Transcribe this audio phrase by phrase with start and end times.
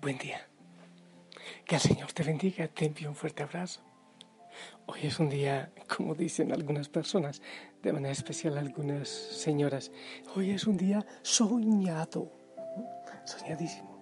[0.00, 0.48] buen día.
[1.66, 3.82] Que el Señor te bendiga, te envío un fuerte abrazo.
[4.86, 7.42] Hoy es un día, como dicen algunas personas,
[7.82, 9.92] de manera especial algunas señoras,
[10.34, 12.32] hoy es un día soñado,
[13.24, 13.98] soñadísimo.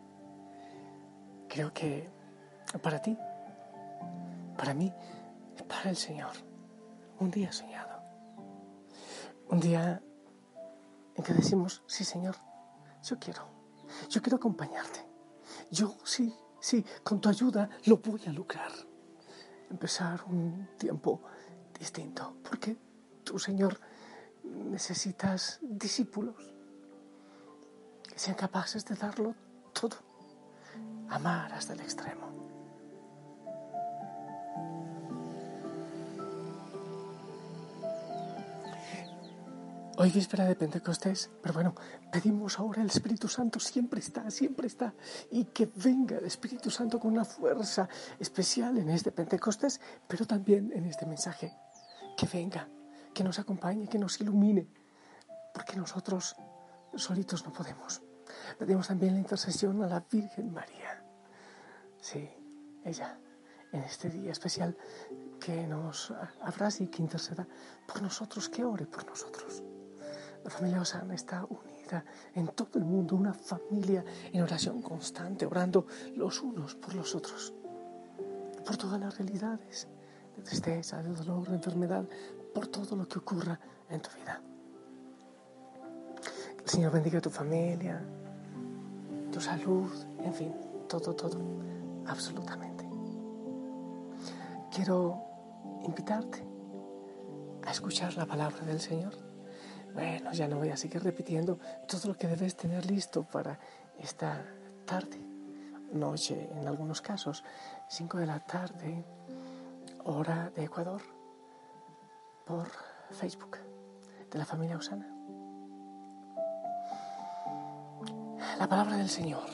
[1.48, 2.08] Creo que
[2.80, 3.16] para ti,
[4.56, 4.92] para mí,
[5.68, 6.32] para el Señor,
[7.18, 8.00] un día soñado.
[9.50, 10.00] Un día
[11.16, 12.36] en que decimos, sí Señor,
[13.02, 13.48] yo quiero,
[14.08, 15.07] yo quiero acompañarte.
[15.70, 18.72] Yo sí, sí, con tu ayuda lo voy a lograr.
[19.70, 21.22] Empezar un tiempo
[21.78, 22.76] distinto, porque
[23.22, 23.78] tú, Señor,
[24.42, 26.36] necesitas discípulos
[28.08, 29.34] que sean capaces de darlo
[29.72, 29.96] todo,
[31.10, 32.27] amar hasta el extremo.
[40.00, 41.74] Hoy víspera de Pentecostés, pero bueno,
[42.12, 44.94] pedimos ahora el Espíritu Santo, siempre está, siempre está,
[45.28, 47.88] y que venga el Espíritu Santo con una fuerza
[48.20, 51.52] especial en este Pentecostés, pero también en este mensaje,
[52.16, 52.68] que venga,
[53.12, 54.68] que nos acompañe, que nos ilumine,
[55.52, 56.36] porque nosotros
[56.94, 58.00] solitos no podemos.
[58.56, 61.02] Pedimos también la intercesión a la Virgen María,
[62.00, 62.30] sí,
[62.84, 63.18] ella,
[63.72, 64.76] en este día especial,
[65.40, 67.48] que nos abrace y que interceda
[67.84, 69.64] por nosotros, que ore por nosotros.
[70.48, 72.02] La familia Osana está unida
[72.34, 77.52] en todo el mundo, una familia en oración constante, orando los unos por los otros,
[78.64, 79.88] por todas las realidades
[80.34, 82.02] de tristeza, de dolor, de enfermedad,
[82.54, 84.40] por todo lo que ocurra en tu vida.
[86.64, 88.02] el Señor bendiga tu familia,
[89.30, 89.92] tu salud,
[90.24, 90.54] en fin,
[90.88, 91.38] todo, todo,
[92.06, 92.88] absolutamente.
[94.74, 95.14] Quiero
[95.82, 96.42] invitarte
[97.66, 99.27] a escuchar la palabra del Señor
[99.94, 103.58] bueno, ya no voy a seguir repitiendo todo lo que debes tener listo para
[103.98, 104.44] esta
[104.84, 105.18] tarde,
[105.92, 107.44] noche en algunos casos,
[107.88, 109.04] 5 de la tarde,
[110.04, 111.02] hora de Ecuador,
[112.44, 112.68] por
[113.10, 113.58] Facebook
[114.30, 115.06] de la familia Osana.
[118.58, 119.48] La palabra del Señor,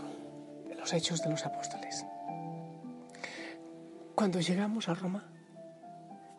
[0.67, 2.07] de los hechos de los apóstoles.
[4.15, 5.25] Cuando llegamos a Roma,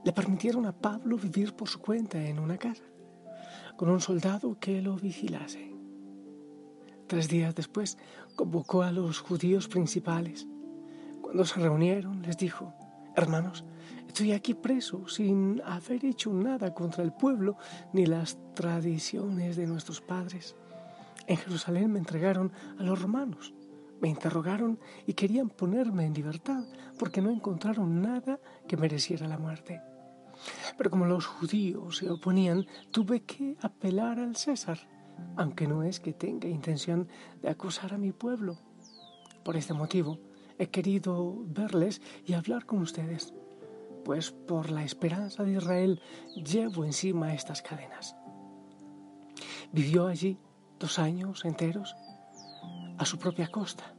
[0.04, 2.84] le permitieron a Pablo vivir por su cuenta en una casa
[3.76, 5.74] con un soldado que lo vigilase.
[7.08, 7.98] Tres días después
[8.36, 10.48] convocó a los judíos principales.
[11.22, 12.74] Cuando se reunieron les dijo,
[13.16, 13.64] hermanos,
[14.08, 17.58] estoy aquí preso sin haber hecho nada contra el pueblo
[17.94, 20.56] ni las tradiciones de nuestros padres.
[21.28, 23.54] En Jerusalén me entregaron a los romanos.
[24.02, 26.64] Me interrogaron y querían ponerme en libertad
[27.00, 29.82] porque no encontraron nada que mereciera la muerte.
[30.78, 34.80] Pero como los judíos se oponían, tuve que apelar al César,
[35.36, 37.08] aunque no es que tenga intención
[37.42, 38.58] de acusar a mi pueblo.
[39.44, 40.20] Por este motivo,
[40.58, 43.34] he querido verles y hablar con ustedes,
[44.04, 46.02] pues por la esperanza de Israel
[46.36, 48.16] llevo encima estas cadenas.
[49.72, 50.38] Vivió allí
[50.80, 51.96] dos años enteros
[52.98, 53.94] a su propia costa,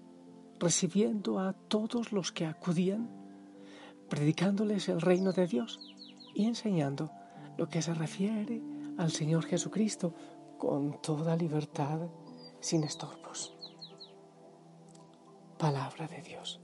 [0.58, 3.10] recibiendo a todos los que acudían,
[4.08, 5.95] predicándoles el reino de Dios
[6.36, 7.10] y enseñando
[7.56, 8.60] lo que se refiere
[8.98, 10.12] al Señor Jesucristo
[10.58, 11.98] con toda libertad,
[12.60, 13.56] sin estorbos.
[15.58, 16.60] Palabra de Dios.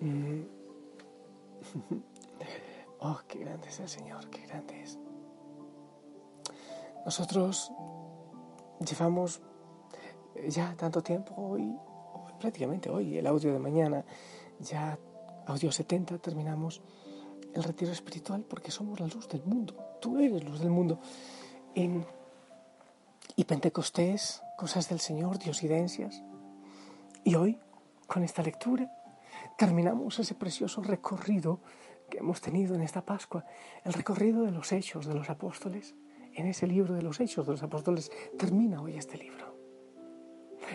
[0.00, 0.40] Mm.
[2.98, 4.98] Oh, qué grande es el Señor, qué grande es.
[7.04, 7.70] Nosotros
[8.80, 9.42] llevamos
[10.48, 11.76] ya tanto tiempo hoy,
[12.40, 14.04] prácticamente hoy, el audio de mañana,
[14.60, 14.98] ya
[15.46, 16.82] audio 70 terminamos
[17.54, 19.74] el retiro espiritual porque somos la luz del mundo.
[20.00, 21.00] Tú eres luz del mundo.
[21.74, 26.22] y Pentecostés, cosas del Señor, diosidencias.
[27.24, 27.58] Y hoy,
[28.06, 28.90] con esta lectura,
[29.58, 31.60] terminamos ese precioso recorrido
[32.08, 33.44] que hemos tenido en esta Pascua,
[33.84, 35.94] el recorrido de los hechos de los apóstoles.
[36.34, 39.56] En ese libro de los hechos de los apóstoles termina hoy este libro.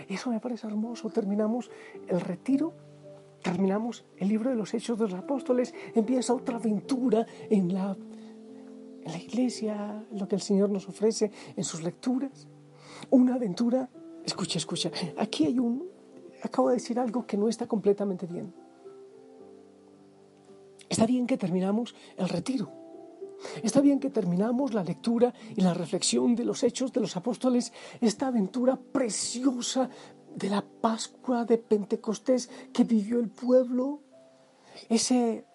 [0.08, 1.10] Y eso me parece hermoso.
[1.10, 1.70] Terminamos
[2.08, 2.74] el retiro
[3.42, 7.98] terminamos el libro de los Hechos de los Apóstoles, empieza otra aventura en la,
[9.04, 12.48] en la iglesia, lo que el Señor nos ofrece en sus lecturas.
[13.10, 13.90] Una aventura,
[14.24, 15.88] escucha, escucha, aquí hay un,
[16.44, 18.54] acabo de decir algo que no está completamente bien.
[20.90, 22.70] Está bien que terminamos el retiro.
[23.64, 27.74] Está bien que terminamos la lectura y la reflexión de los hechos de los apóstoles,
[28.00, 29.90] esta aventura preciosa,
[30.36, 34.02] de la Pascua de Pentecostés que vivió el pueblo,
[34.90, 35.46] ese,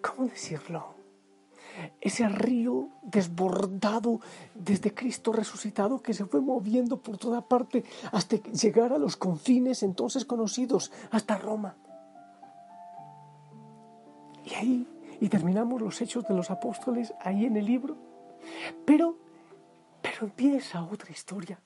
[0.00, 0.94] ¿cómo decirlo?
[2.00, 4.20] ese río desbordado
[4.54, 9.82] desde Cristo resucitado que se fue moviendo por toda parte hasta llegar a los confines
[9.82, 11.76] entonces conocidos, hasta Roma.
[14.44, 14.88] Y ahí,
[15.20, 17.96] y terminamos los hechos de los apóstoles ahí en el libro.
[18.84, 19.16] Pero,
[20.02, 21.58] pero empieza otra historia.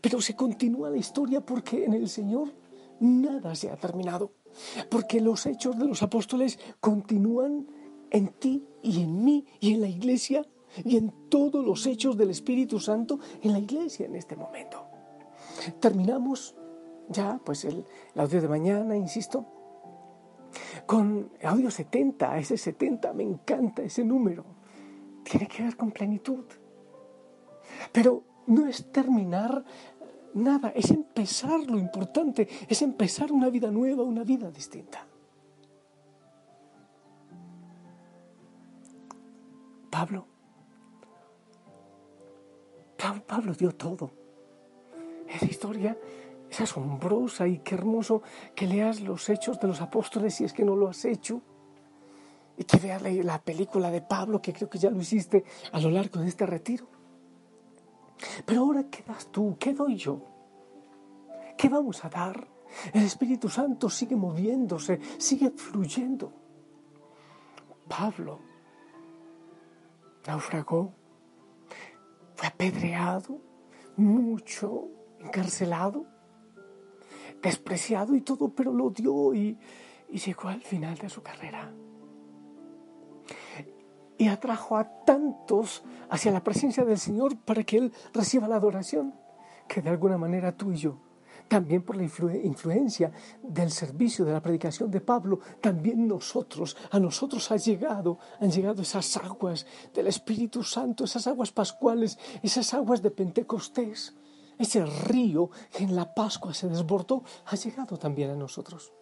[0.00, 2.52] Pero se continúa la historia porque en el Señor
[3.00, 4.32] nada se ha terminado.
[4.88, 7.66] Porque los hechos de los apóstoles continúan
[8.10, 10.46] en ti y en mí y en la iglesia
[10.84, 14.86] y en todos los hechos del Espíritu Santo en la iglesia en este momento.
[15.80, 16.54] Terminamos
[17.08, 17.84] ya, pues el,
[18.14, 19.46] audio de mañana, insisto,
[20.86, 24.44] con audio 70, ese 70, me encanta ese número.
[25.24, 26.44] Tiene que ver con plenitud.
[27.92, 29.64] Pero no es terminar
[30.34, 35.06] nada, es empezar lo importante, es empezar una vida nueva, una vida distinta.
[39.90, 40.26] Pablo,
[43.26, 44.10] Pablo dio todo.
[45.28, 45.96] Esa historia
[46.50, 48.22] es asombrosa y qué hermoso
[48.56, 51.40] que leas los hechos de los apóstoles si es que no lo has hecho.
[52.56, 55.90] Y que veas la película de Pablo, que creo que ya lo hiciste a lo
[55.90, 56.99] largo de este retiro.
[58.44, 59.56] Pero ahora, ¿qué das tú?
[59.58, 60.20] ¿Qué doy yo?
[61.56, 62.48] ¿Qué vamos a dar?
[62.92, 66.32] El Espíritu Santo sigue moviéndose, sigue fluyendo.
[67.88, 68.38] Pablo
[70.26, 70.92] naufragó,
[72.36, 73.40] fue apedreado,
[73.96, 74.88] mucho,
[75.18, 76.06] encarcelado,
[77.42, 79.58] despreciado y todo, pero lo dio y,
[80.08, 81.72] y llegó al final de su carrera
[84.20, 89.14] y atrajo a tantos hacia la presencia del Señor para que Él reciba la adoración,
[89.66, 91.00] que de alguna manera tú y yo,
[91.48, 93.10] también por la influencia
[93.42, 98.82] del servicio de la predicación de Pablo, también nosotros, a nosotros ha llegado, han llegado
[98.82, 99.64] esas aguas
[99.94, 104.14] del Espíritu Santo, esas aguas pascuales, esas aguas de Pentecostés,
[104.58, 108.92] ese río que en la Pascua se desbordó, ha llegado también a nosotros.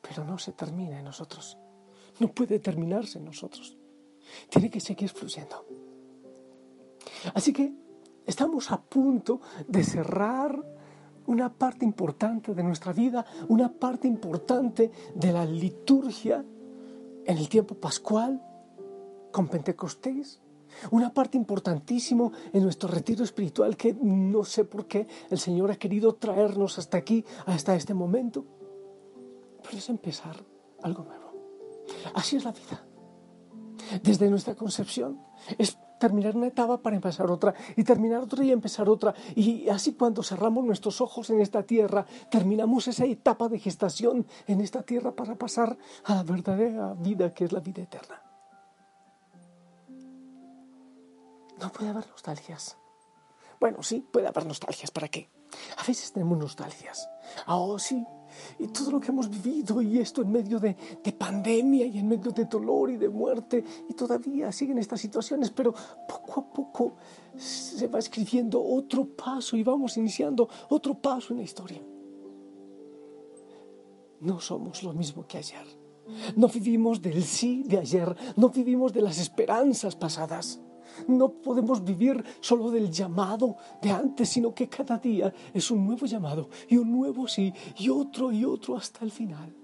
[0.00, 1.58] Pero no se termina en nosotros,
[2.20, 3.76] no puede terminarse en nosotros
[4.48, 5.64] tiene que seguir fluyendo.
[7.34, 7.72] Así que
[8.24, 10.64] estamos a punto de cerrar
[11.26, 16.44] una parte importante de nuestra vida, una parte importante de la liturgia
[17.24, 18.40] en el tiempo pascual
[19.32, 20.40] con Pentecostés,
[20.90, 25.76] una parte importantísima en nuestro retiro espiritual que no sé por qué el Señor ha
[25.76, 28.44] querido traernos hasta aquí, hasta este momento.
[29.62, 30.36] Pero es empezar
[30.82, 31.32] algo nuevo.
[32.14, 32.85] Así es la vida
[34.02, 35.20] desde nuestra concepción.
[35.58, 39.14] Es terminar una etapa para empezar otra y terminar otra y empezar otra.
[39.34, 44.60] Y así cuando cerramos nuestros ojos en esta tierra, terminamos esa etapa de gestación en
[44.60, 48.22] esta tierra para pasar a la verdadera vida que es la vida eterna.
[51.60, 52.76] No puede haber nostalgias.
[53.58, 54.90] Bueno, sí, puede haber nostalgias.
[54.90, 55.30] ¿Para qué?
[55.78, 57.08] A veces tenemos nostalgias.
[57.46, 58.04] Oh, sí,
[58.58, 60.76] y todo lo que hemos vivido y esto en medio de,
[61.16, 65.74] pandemia y en medio de dolor y de muerte y todavía siguen estas situaciones, pero
[66.08, 66.96] poco a poco
[67.36, 71.82] se va escribiendo otro paso y vamos iniciando otro paso en la historia.
[74.20, 75.66] No somos lo mismo que ayer.
[76.36, 80.60] No vivimos del sí de ayer, no vivimos de las esperanzas pasadas.
[81.08, 86.06] No podemos vivir solo del llamado de antes, sino que cada día es un nuevo
[86.06, 89.54] llamado y un nuevo sí y otro y otro hasta el final.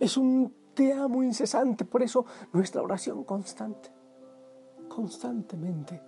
[0.00, 3.90] Es un te amo incesante, por eso nuestra oración constante,
[4.88, 6.02] constantemente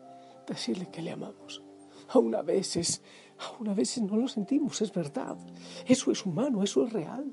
[0.46, 1.62] decirle que le amamos.
[2.10, 3.02] Aún a veces,
[3.38, 5.38] aún a veces no lo sentimos, es verdad.
[5.86, 7.32] Eso es humano, eso es real.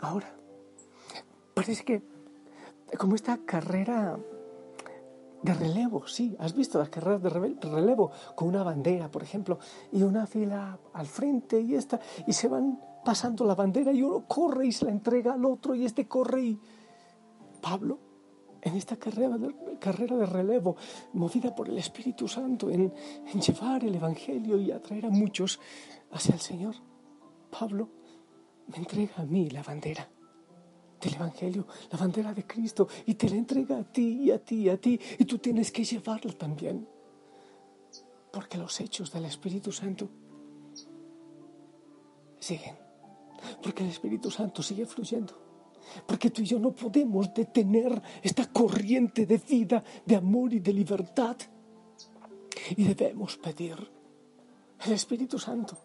[0.00, 0.34] Ahora,
[1.54, 2.02] parece que
[2.98, 4.18] como esta carrera
[5.44, 9.58] de relevo, sí, has visto las carreras de relevo con una bandera, por ejemplo,
[9.92, 14.24] y una fila al frente y esta, y se van pasando la bandera y uno
[14.26, 16.60] corre y se la entrega al otro y este corre y
[17.60, 17.98] Pablo
[18.62, 20.76] en esta carrera de, carrera de relevo,
[21.12, 22.90] movida por el Espíritu Santo, en,
[23.26, 25.60] en llevar el Evangelio y atraer a muchos
[26.10, 26.74] hacia el Señor,
[27.50, 27.90] Pablo
[28.68, 30.08] me entrega a mí la bandera
[31.04, 34.56] del Evangelio, la bandera de Cristo, y te la entrega a ti y a ti
[34.56, 36.88] y a ti, y tú tienes que llevarla también.
[38.32, 40.08] Porque los hechos del Espíritu Santo
[42.40, 42.76] siguen.
[43.62, 45.34] Porque el Espíritu Santo sigue fluyendo.
[46.06, 50.72] Porque tú y yo no podemos detener esta corriente de vida, de amor y de
[50.72, 51.36] libertad.
[52.76, 53.76] Y debemos pedir
[54.84, 55.76] el Espíritu Santo.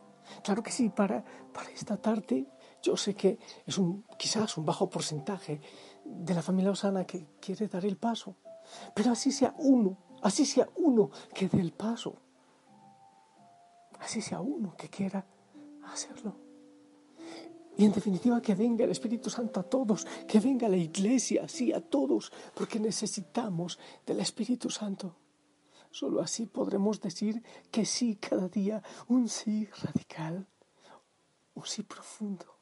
[0.43, 1.23] Claro que sí, para,
[1.53, 2.47] para esta tarde
[2.81, 5.61] Yo sé que es un, quizás un bajo porcentaje
[6.05, 8.35] de la familia Osana que quiere dar el paso,
[8.95, 12.15] pero así sea uno, así sea uno que dé el paso,
[13.99, 15.25] así sea uno que quiera
[15.91, 16.35] hacerlo.
[17.77, 21.71] Y en definitiva que venga el Espíritu Santo a todos, que venga la iglesia, sí,
[21.71, 25.15] a todos, porque necesitamos del Espíritu Santo.
[25.89, 30.45] Solo así podremos decir que sí cada día, un sí radical,
[31.55, 32.58] un sí profundo.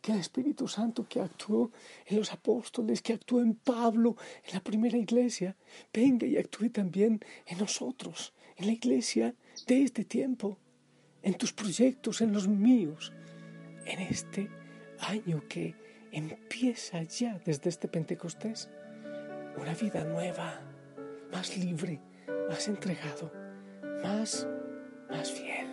[0.00, 1.70] Que el Espíritu Santo que actuó
[2.06, 5.56] en los apóstoles, que actuó en Pablo, en la primera iglesia,
[5.92, 9.34] venga y actúe también en nosotros, en la iglesia
[9.66, 10.58] de este tiempo,
[11.22, 13.12] en tus proyectos, en los míos,
[13.86, 14.50] en este
[15.00, 15.74] año que
[16.12, 18.68] empieza ya desde este Pentecostés,
[19.58, 20.60] una vida nueva,
[21.32, 22.00] más libre,
[22.48, 23.32] más entregado,
[24.02, 24.46] más,
[25.10, 25.66] más fiel.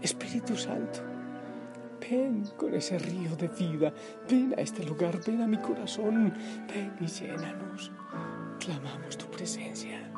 [0.00, 1.00] Espíritu Santo,
[2.10, 3.92] ven con ese río de vida,
[4.28, 6.34] ven a este lugar, ven a mi corazón,
[6.68, 7.90] ven y llénanos.
[8.58, 10.11] Clamamos tu presencia.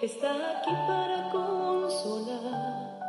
[0.00, 3.00] Está aquí para consolar.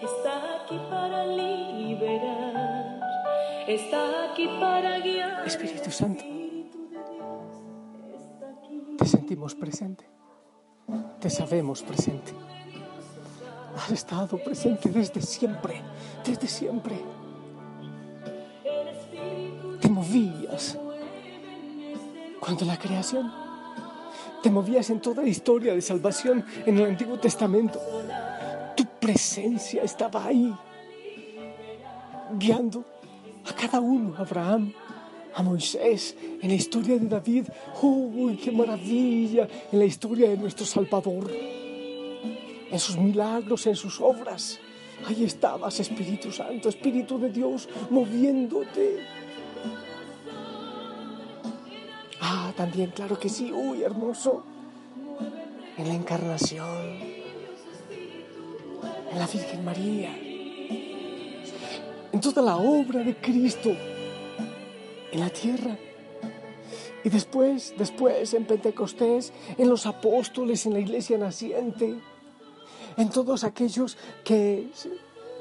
[0.00, 3.00] Está aquí para liberar.
[3.66, 5.44] Está aquí para guiar.
[5.44, 6.24] Espíritu Santo,
[8.96, 10.08] te sentimos presente.
[11.20, 12.32] Te sabemos presente.
[13.76, 15.82] Has estado presente desde siempre,
[16.24, 16.96] desde siempre.
[19.80, 20.78] Te movías
[22.38, 23.49] cuando la creación,
[24.42, 27.80] te movías en toda la historia de salvación en el Antiguo Testamento.
[28.76, 30.54] Tu presencia estaba ahí,
[32.38, 32.84] guiando
[33.46, 34.72] a cada uno, a Abraham,
[35.34, 37.46] a Moisés, en la historia de David.
[37.82, 39.46] ¡Uy, qué maravilla!
[39.72, 41.30] En la historia de nuestro Salvador.
[41.30, 44.58] En sus milagros, en sus obras.
[45.06, 49.19] Ahí estabas, Espíritu Santo, Espíritu de Dios, moviéndote.
[52.32, 53.50] Ah, también, claro que sí.
[53.50, 54.44] Uy, hermoso.
[55.76, 57.00] En la encarnación.
[59.10, 60.16] En la Virgen María.
[62.12, 63.70] En toda la obra de Cristo
[65.10, 65.76] en la tierra.
[67.02, 71.98] Y después, después en Pentecostés, en los apóstoles, en la iglesia naciente,
[72.96, 74.70] en todos aquellos que,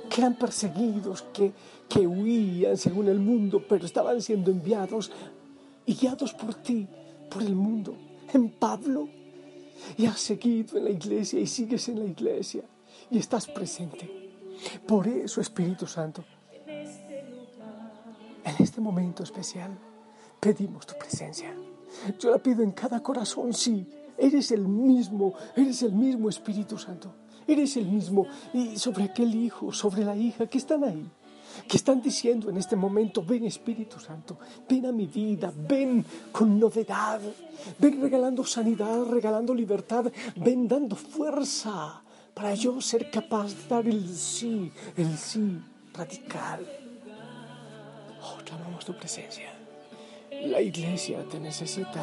[0.10, 1.52] que eran perseguidos, que,
[1.88, 5.12] que huían según el mundo, pero estaban siendo enviados
[5.94, 6.88] guiados por ti,
[7.30, 7.96] por el mundo,
[8.34, 9.08] en Pablo.
[9.98, 12.64] Y has seguido en la iglesia y sigues en la iglesia
[13.10, 14.10] y estás presente.
[14.86, 16.24] Por eso, Espíritu Santo,
[16.68, 19.72] en este momento especial
[20.40, 21.54] pedimos tu presencia.
[22.20, 23.88] Yo la pido en cada corazón, sí.
[24.18, 27.14] Eres el mismo, eres el mismo Espíritu Santo.
[27.48, 28.28] Eres el mismo.
[28.54, 31.10] Y sobre aquel hijo, sobre la hija que están ahí,
[31.70, 36.60] que están diciendo en este momento, ven Espíritu Santo, ven a mi vida, ven con
[36.60, 37.22] novedad,
[37.78, 42.02] ven regalando sanidad, regalando libertad, ven dando fuerza
[42.34, 45.62] para yo ser capaz de dar el sí, el sí
[45.94, 46.66] radical.
[48.24, 49.54] Oh, clamamos tu presencia.
[50.46, 52.02] La iglesia te necesita.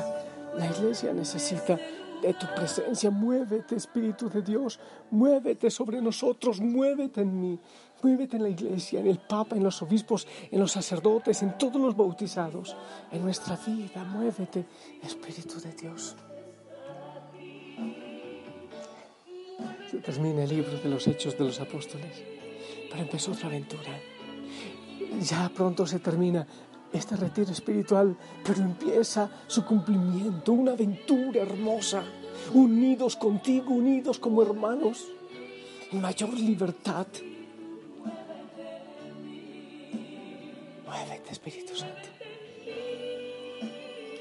[0.57, 1.77] La iglesia necesita
[2.23, 3.11] de tu presencia.
[3.11, 4.79] Muévete, Espíritu de Dios.
[5.11, 6.61] Muévete sobre nosotros.
[6.61, 7.59] Muévete en mí.
[8.03, 11.81] Muévete en la iglesia, en el Papa, en los obispos, en los sacerdotes, en todos
[11.81, 12.77] los bautizados.
[13.11, 14.05] En nuestra vida.
[14.05, 14.67] Muévete,
[15.03, 16.17] Espíritu de Dios.
[19.91, 22.23] Se termina el libro de los Hechos de los Apóstoles.
[22.91, 23.93] Pero empezó otra aventura
[25.21, 26.47] ya pronto se termina
[26.93, 32.05] este retiro espiritual, pero empieza su cumplimiento, una aventura hermosa,
[32.55, 35.07] unidos contigo, unidos como hermanos,
[35.91, 37.07] en mayor libertad.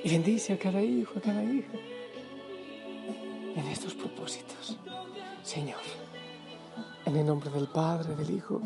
[0.06, 1.74] Y bendice a cada hijo, a cada hija,
[3.56, 4.78] en estos propósitos.
[5.42, 5.82] Señor,
[7.08, 8.62] en el nombre del Padre, del Hijo,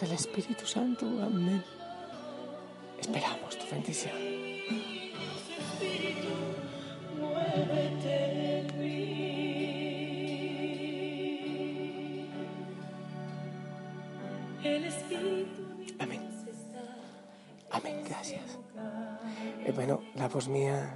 [0.00, 1.04] del Espíritu Santo.
[1.04, 1.62] Amén.
[2.98, 4.29] Esperamos tu bendición.
[19.80, 20.94] Bueno, la voz mía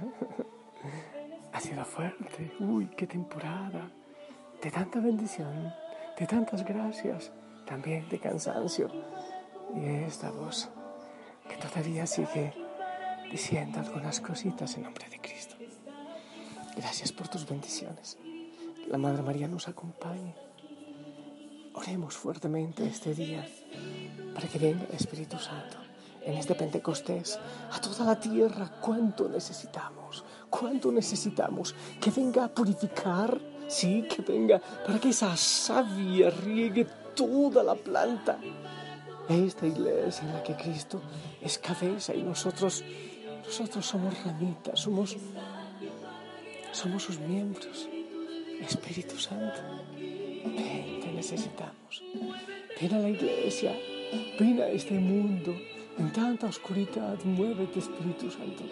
[1.51, 2.51] ha sido fuerte.
[2.59, 3.89] Uy, qué temporada
[4.61, 5.73] de tanta bendición,
[6.19, 7.31] de tantas gracias,
[7.65, 8.87] también de cansancio
[9.75, 10.69] y esta voz
[11.49, 12.53] que todavía sigue
[13.31, 15.55] diciendo algunas cositas en nombre de Cristo.
[16.77, 18.19] Gracias por tus bendiciones.
[18.87, 20.35] La Madre María nos acompañe.
[21.73, 23.47] Oremos fuertemente este día
[24.35, 25.84] para que venga el Espíritu Santo
[26.25, 27.39] en este Pentecostés
[27.71, 28.69] a toda la tierra.
[28.81, 30.23] ¿Cuánto necesitamos?
[30.49, 31.75] ¿Cuánto necesitamos?
[32.01, 38.39] Que venga a purificar, sí, que venga para que esa savia riegue toda la planta.
[39.29, 41.01] Esta iglesia en la que Cristo
[41.41, 42.83] es cabeza y nosotros,
[43.43, 45.15] nosotros somos ramitas, somos,
[46.71, 47.87] somos sus miembros.
[48.61, 49.59] Espíritu Santo,
[49.95, 52.03] ven, te necesitamos.
[52.79, 53.75] Ven a la iglesia,
[54.39, 55.53] ven a este mundo
[55.97, 58.63] en tanta oscuridad, muévete Espíritu Santo.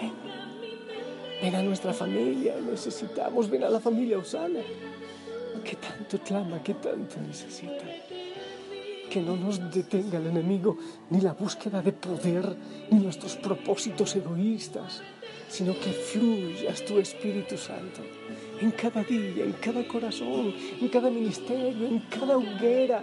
[0.00, 0.12] Ven,
[1.42, 4.60] ven a nuestra familia, necesitamos, ven a la familia Osana,
[5.62, 7.84] que tanto clama, que tanto necesita.
[9.10, 10.78] Que no nos detenga el enemigo,
[11.10, 12.56] ni la búsqueda de poder,
[12.90, 15.02] ni nuestros propósitos egoístas,
[15.48, 18.00] sino que fluyas tu Espíritu Santo
[18.58, 23.02] en cada día, en cada corazón, en cada ministerio, en cada hoguera,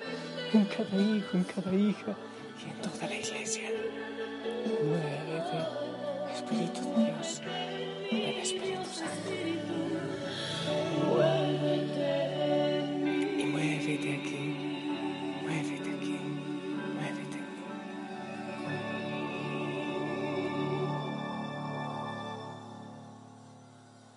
[0.52, 2.18] en cada hijo, en cada hija
[2.66, 3.69] y en toda la iglesia.